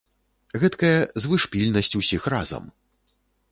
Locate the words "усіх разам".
2.01-2.63